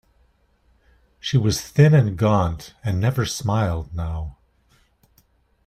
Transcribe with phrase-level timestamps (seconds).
[1.19, 4.39] She was thin and gaunt, and never smiled, now.